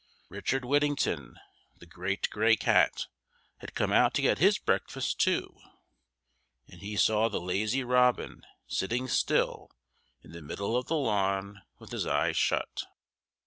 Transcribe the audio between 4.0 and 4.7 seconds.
to get his